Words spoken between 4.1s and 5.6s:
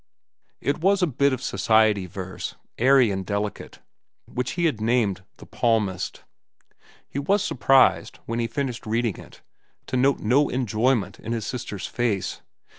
which he had named "The